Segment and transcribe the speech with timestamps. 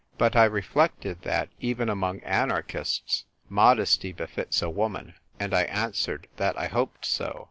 [0.17, 6.57] But I reflected that, even among anarchists, modesty befits a woman, and I answered that
[6.57, 7.39] I hoped so.